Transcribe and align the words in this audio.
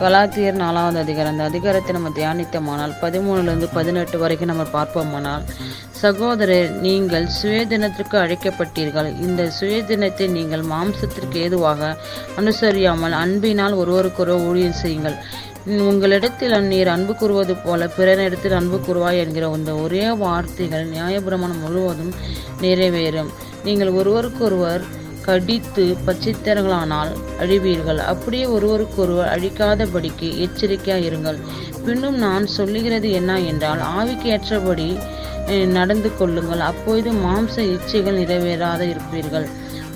கலாத்தியர் 0.00 0.58
நாலாவது 0.62 0.98
அதிகாரம். 1.04 1.32
அந்த 1.34 1.44
அதிகாரத்தை 1.50 1.92
நம்ம 1.94 2.10
தியானித்தமானால் 2.18 2.92
பதிமூணுலேருந்து 3.00 3.68
பதினெட்டு 3.78 4.16
வரைக்கும் 4.22 4.50
நம்ம 4.50 4.64
பார்ப்போமானால் 4.74 5.44
சகோதரர் 6.02 6.70
நீங்கள் 6.84 7.26
சுயதினத்திற்கு 7.38 8.16
அழைக்கப்பட்டீர்கள். 8.24 9.08
இந்த 9.26 9.42
சுயதினத்தை 9.58 10.26
நீங்கள் 10.36 10.62
மாம்சத்திற்கு 10.72 11.40
ஏதுவாக 11.46 11.90
அனுசரியாமல் 12.42 13.16
அன்பினால் 13.22 13.74
ஒருவருக்கொருவர் 13.82 14.46
ஊழியம் 14.50 14.78
செய்யுங்கள். 14.82 15.18
உங்களிடத்தில் 15.90 16.56
நீர் 16.72 16.92
அன்பு 16.94 17.14
கூறுவது 17.22 17.56
போல 17.64 17.90
பிறனிடத்தில் 17.96 18.56
அன்பு 18.60 18.78
கூறுவாய் 18.86 19.22
என்கிற 19.24 19.50
இந்த 19.58 19.74
ஒரே 19.84 20.06
வார்த்தைகள் 20.22 20.86
நியாயபிரமாணம் 20.94 21.62
முழுவதும் 21.64 22.14
நிறைவேறும். 22.64 23.32
நீங்கள் 23.66 23.96
ஒருவருக்கொருவர் 24.00 24.84
கடித்து 25.26 25.84
பச்சித்தர்களானால் 26.06 27.12
அழிவீர்கள். 27.42 28.00
அப்படியே 28.12 28.46
ஒருவருக்கொருவர் 28.56 29.32
அழிக்காதபடிக்கு 29.34 30.28
எச்சரிக்கையாக 30.44 31.06
இருங்கள். 31.08 31.38
பின்னும் 31.86 32.18
நான் 32.26 32.46
சொல்லுகிறது 32.58 33.10
என்ன 33.20 33.40
என்றால் 33.50 33.82
ஆவிக்கு 33.98 34.28
ஏற்றபடி 34.34 34.88
நடந்து 35.78 36.10
கொள்ளுங்கள். 36.16 36.62
அப்பொழுது 36.70 37.10
மாம்ச 37.24 37.54
இச்சைகள் 37.74 38.20
நிறைவேறாத 38.22 38.82
இருப்பீர்கள். 38.92 39.46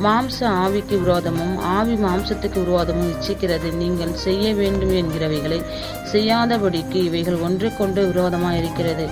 மாம்ச 0.04 0.38
ஆவிக்கு 0.62 0.94
விரோதமும் 1.02 1.56
ஆவி 1.76 1.94
மாம்சத்துக்கு 2.04 2.60
விரோதமும் 2.66 3.10
இச்சிக்கிறது. 3.14 3.68
நீங்கள் 3.82 4.14
செய்ய 4.24 4.46
வேண்டும் 4.60 4.94
என்கிறவைகளை 5.00 5.58
செய்யாதபடிக்கு 6.12 6.98
இவைகள் 7.08 7.42
ஒன்றுக்கொன்று 7.46 8.02
விரோதமாக 8.12 8.60
இருக்கிறது. 8.62 9.04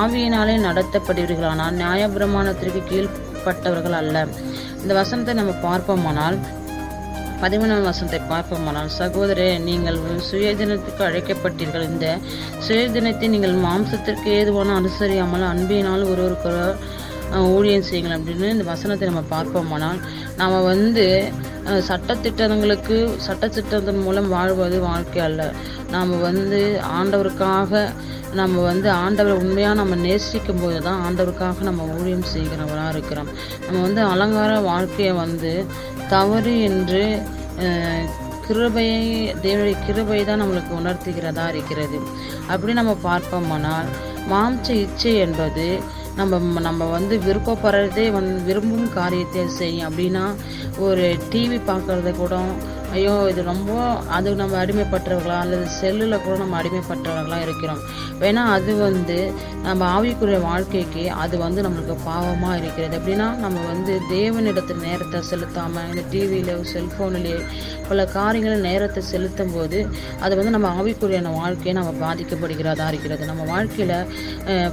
ஆவியினாலே 0.00 0.54
நடத்தப்படுவீர்களானால் 0.66 1.78
நியாயபிரமாணத்திற்கு 1.82 2.82
கீழ்பட்டவர்கள் 2.90 3.98
அல்ல. 4.02 4.26
இந்த 4.88 5.00
வசனத்தை 5.00 5.32
நம்ம 5.34 5.54
பார்ப்போமானால் 5.64 6.36
பதிமூணாம் 7.40 7.88
வசனத்தை 7.88 8.20
பார்ப்போமானால் 8.30 8.86
சகோதரே 8.98 9.48
நீங்கள் 9.66 9.98
சுயதினத்துக்கு 10.28 11.02
அழைக்கப்பட்டீர்கள். 11.08 11.84
இந்த 11.92 12.06
சுயதினத்தை 12.66 13.28
நீங்கள் 13.34 13.56
மாம்சத்திற்கு 13.64 14.30
ஏதுவான 14.38 14.76
அனுசரியாமல் 14.80 15.44
அன்பினால் 15.50 16.04
ஒருவருக்கொரு 16.04 16.64
ஊழியம் 17.54 17.86
செய்யுங்கள் 17.88 18.16
அப்படின்னு 18.18 18.52
இந்த 18.54 18.64
வசனத்தை 18.72 19.06
நம்ம 19.10 19.22
பார்ப்போமானால் 19.34 19.98
நாம் 20.40 20.66
வந்து 20.72 21.04
சட்டத்திட்டங்களுக்கு 21.88 22.96
சட்டத்திட்டத்தின் 23.26 24.04
மூலம் 24.04 24.28
வாழ்வது 24.34 24.76
வாழ்க்கை 24.86 25.20
அல்ல. 25.26 25.42
நாம் 25.94 26.12
வந்து 26.28 26.60
ஆண்டவருக்காக 26.98 27.82
நம்ம 28.40 28.62
வந்து 28.70 28.88
ஆண்டவரை 29.02 29.34
உண்மையாக 29.42 29.78
நம்ம 29.80 29.96
நேசிக்கும் 30.06 30.62
போது 30.62 30.78
தான் 30.86 31.02
ஆண்டவருக்காக 31.06 31.66
நம்ம 31.68 31.84
ஊழியம் 31.96 32.26
செய்கிறவராக 32.34 32.94
இருக்கிறோம். 32.94 33.30
நம்ம 33.66 33.82
வந்து 33.86 34.02
அலங்கார 34.12 34.54
வாழ்க்கையை 34.70 35.12
வந்து 35.24 35.52
தவறு 36.14 36.54
என்று 36.70 37.04
கிருபையை 38.46 39.00
தேவனுடைய 39.44 39.76
கிருபை 39.86 40.20
தான் 40.24 40.40
நம்மளுக்கு 40.42 40.72
உணர்த்துகிறதா 40.80 41.46
இருக்கிறது. 41.54 41.98
அப்படி 42.52 42.72
நம்ம 42.80 42.92
பார்ப்போமானால் 43.08 43.88
மாம்ச 44.32 44.66
இச்சை 44.84 45.12
என்பது 45.26 45.66
நம்ம 46.18 46.60
நம்ம 46.60 46.82
வந்து 46.90 47.14
விருப்பப்படுறதே 47.18 48.06
வந்து 48.10 48.38
விரும்பும் 48.44 48.88
காரியத்தை 48.92 49.42
செய்யும் 49.56 49.86
அப்படின்னா 49.88 50.24
ஒரு 50.78 51.04
டிவி 51.30 51.58
பார்க்கறத 51.66 52.10
கூட 52.16 52.34
ஐயோ 52.96 53.14
இது 53.30 53.40
ரொம்ப 53.50 53.72
அது 54.16 54.28
நம்ம 54.40 54.54
அடிமைப்பட்டவர்களா? 54.64 55.38
அல்லது 55.44 55.64
செல்லில் 55.78 56.22
கூட 56.24 56.34
நம்ம 56.42 56.54
அடிமைப்பட்டவர்களாக 56.60 57.44
இருக்கிறோம். 57.46 57.80
ஏன்னா 58.28 58.42
அது 58.56 58.72
வந்து 58.84 59.16
நம்ம 59.66 59.82
ஆவிக்குரிய 59.96 60.38
வாழ்க்கைக்கு 60.46 61.02
அது 61.22 61.34
வந்து 61.42 61.60
நம்மளுக்கு 61.66 61.94
பாவமாக 62.06 62.58
இருக்கிறது. 62.60 62.94
எப்படின்னா 62.98 63.26
நம்ம 63.44 63.58
வந்து 63.72 63.92
தேவனிடத்தில் 64.14 64.84
நேரத்தை 64.86 65.20
செலுத்தாமல் 65.30 65.88
இந்த 65.90 66.04
டிவியில் 66.12 66.64
செல்ஃபோன்லேயே 66.72 67.40
பல 67.90 68.04
காரியங்களில் 68.16 68.66
நேரத்தை 68.68 69.02
செலுத்தும் 69.10 69.52
போது 69.56 69.78
அது 70.24 70.32
வந்து 70.38 70.54
நம்ம 70.56 70.70
ஆவிக்குரியான 70.80 71.34
வாழ்க்கையை 71.40 71.74
நம்ம 71.78 71.92
பாதிக்கப்படுகிறதா 72.04 72.88
இருக்கிறது. 72.92 73.30
நம்ம 73.30 73.44
வாழ்க்கையில் 73.52 73.96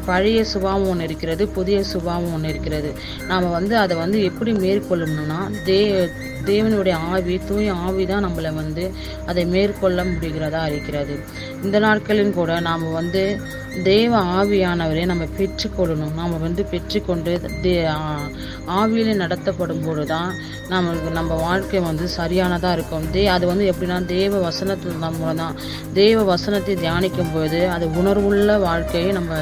பழைய 0.09 0.39
சுபாவம் 0.53 0.89
ஒன்று 0.93 1.07
இருக்கிறது 1.09 1.43
புதிய 1.57 1.77
சுபாவம் 1.93 2.33
ஒன்று 2.37 2.53
இருக்கிறது. 2.55 2.91
நாம் 3.31 3.49
வந்து 3.57 3.77
அதை 3.83 3.97
வந்து 4.03 4.19
எப்படி 4.31 4.53
மேற்கொள்ளணும்னா 4.65 5.39
தே 5.69 5.79
தேவனுடைய 6.45 6.95
ஆவி 7.13 7.35
தூய 7.47 7.73
ஆவி 7.73 8.05
தான் 8.05 8.25
நம்மளை 8.25 8.53
வந்து 8.53 8.83
அதை 9.25 9.45
மேற்கொள்ள 9.45 10.03
முடிகிறதா 10.03 10.65
இருக்கிறது. 10.65 11.15
இந்த 11.63 11.79
நாட்களில் 11.79 12.37
கூட 12.39 12.59
நாம் 12.59 12.91
வந்து 12.91 13.23
தேவ 13.83 14.19
ஆவியானவரை 14.39 15.05
நம்ம 15.05 15.23
பெற்றுக்கொள்ளணும். 15.37 16.13
நாம் 16.15 16.39
வந்து 16.39 16.63
பெற்றுக்கொண்டு 16.71 17.31
தே 17.63 17.73
ஆவியில் 18.79 19.19
நடத்தப்படும் 19.21 19.83
போது 19.85 20.05
தான் 20.05 20.31
நம்மளுக்கு 20.69 21.09
நம்ம 21.11 21.35
வாழ்க்கை 21.41 21.79
வந்து 21.79 22.07
சரியானதாக 22.07 22.73
இருக்கும். 22.73 23.05
தே 23.13 23.25
அது 23.35 23.45
வந்து 23.47 23.65
எப்படின்னா 23.71 24.05
தேவ 24.05 24.39
வசனத்தின் 24.47 25.03
மூலம் 25.19 25.35
தான் 25.35 25.55
தேவ 25.93 26.23
வசனத்தை 26.23 26.75
தியானிக்கும் 26.75 27.33
போது 27.33 27.69
அது 27.69 27.87
உணர்வுள்ள 28.01 28.59
வாழ்க்கையை 28.59 29.11
நம்ம 29.11 29.33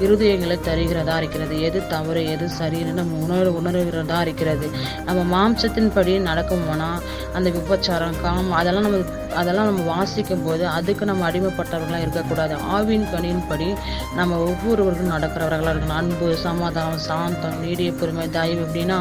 இருதயங்களை 0.00 0.56
தருகிறதா 0.68 1.16
இருக்கிறது. 1.16 1.60
எது 1.60 1.78
தவறு 1.88 2.22
எது 2.32 2.46
சரின்னு 2.58 2.92
நம்ம 3.00 3.18
உணர் 3.26 3.50
உணர்கிறதா 3.60 4.20
இருக்கிறது. 4.20 4.66
நம்ம 5.04 5.20
மாம்சத்தின்படி 5.34 6.14
நடக்குமோனா 6.30 6.90
அந்த 7.34 7.50
விபச்சாரம் 7.50 8.20
காமம் 8.22 8.52
அதெல்லாம் 8.52 8.88
நம்ம 8.88 8.98
அதெல்லாம் 9.34 9.64
நம்ம 9.64 9.82
வாசிக்கும் 9.82 10.44
போது 10.44 10.66
அதுக்கு 10.68 11.04
நம்ம 11.04 11.30
அடிமைப்பட்டவர்களாக 11.30 12.00
இருக்கக்கூடாது. 12.00 12.54
ஆவின் 12.54 13.06
கணியின்படி 13.14 13.68
நம்ம 14.14 14.38
ஒவ்வொருவருக்கும் 14.38 15.12
நடக்கிறவர்களாக 15.16 15.74
இருக்கணும். 15.74 16.00
அன்பு 16.02 16.36
சமாதானம் 16.36 16.98
சாந்தம் 16.98 17.60
நீடிய 17.60 17.92
பொறுமை 17.92 18.30
தயவு 18.30 18.64
எப்படின்னா 18.66 18.98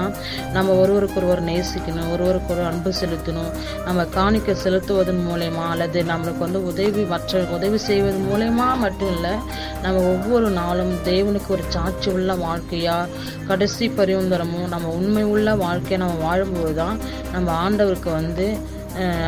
நம்ம 0.52 0.72
ஒருவருக்கொருவர் 0.72 1.44
நேசிக்கணும். 1.44 2.12
ஒருவருக்கொரு 2.12 2.66
அன்பு 2.66 2.94
செலுத்தணும். 3.02 3.52
நம்ம 3.86 4.04
காணிக்க 4.04 4.56
செலுத்துவதன் 4.64 5.24
மூலயமா 5.30 5.66
அல்லது 5.74 6.04
நம்மளுக்கு 6.04 6.38
வந்து 6.38 6.66
உதவி 6.66 7.04
மற்ற 7.04 7.44
உதவி 7.58 7.78
செய்வதன் 7.78 8.28
மூலயமா 8.32 8.68
மட்டும் 8.78 9.12
இல்லை 9.16 9.34
நம்ம 9.82 10.02
ஒவ்வொரு 10.02 10.50
நாளும் 10.50 10.94
தேவனுக்கு 11.04 11.48
ஒரு 11.48 11.64
சாட்சி 11.68 12.10
உள்ள 12.10 12.36
வாழ்க்கையாக 12.36 13.10
கடைசி 13.48 13.88
பரிவந்தரமும் 13.98 14.68
நம்ம 14.68 14.88
உண்மை 14.88 15.24
உள்ள 15.24 15.56
வாழ்க்கையை 15.56 16.08
நம்ம 16.08 16.26
வாழும்போது 16.26 16.76
தான் 16.76 17.00
நம்ம 17.32 17.70
ஆண்டவருக்கு 17.70 18.12
வந்து 18.12 18.58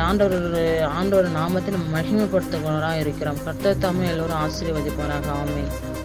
ஆண்டவர் 0.01 0.89
ஆண்டவர் 0.97 1.31
நாமத்தை 1.31 1.73
நம்ம 1.73 1.99
மகிமைப்படுத்துகிறவராக 1.99 2.99
இருக்கிறோம். 2.99 3.35
கர்த்தர் 3.43 3.77
தாமே 3.77 4.07
எல்லோரும் 4.07 4.35
ஆசீர்வதிப்பாராக. 4.35 5.27
ஆமென். 5.31 5.95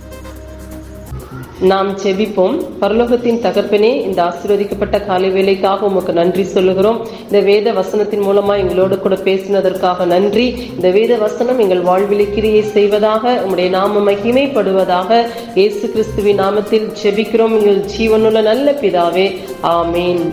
நாம் 1.61 1.99
செபிப்போம். 1.99 2.67
பரலோகத்தின் 2.81 3.41
தகப்பனே 3.41 4.01
இந்த 4.01 4.23
ஆசீர்வதிக்கப்பட்ட 4.23 5.07
காலை 5.07 5.31
வேலைக்காக 5.31 5.87
உமக்கு 5.87 6.13
நன்றி 6.13 6.45
சொல்லுகிறோம். 6.45 7.07
இந்த 7.23 7.41
வேத 7.41 7.73
வசனத்தின் 7.73 8.23
மூலமா 8.23 8.57
எங்களோடு 8.57 8.99
கூட 8.99 9.15
பேசினதற்காக 9.15 10.05
நன்றி. 10.05 10.47
இந்த 10.75 10.91
வேத 10.91 11.17
வசனம் 11.17 11.59
எங்கள் 11.59 11.83
வாழ்விலை 11.83 12.31
கிரியை 12.31 12.63
செய்வதாக 12.63 13.33
உங்களுடைய 13.33 13.71
நாம 13.71 14.11
மகிமைப்படுவதாக 14.11 15.27
இயேசு 15.55 15.91
கிறிஸ்துவின் 15.91 16.41
நாமத்தில் 16.41 16.95
செபிக்கிறோம். 17.03 17.59
எங்கள் 17.59 17.85
ஜீவனுள்ள 17.99 18.43
நல்ல 18.43 18.73
பிதாவே. 18.73 19.39
ஆமேன். 19.63 20.31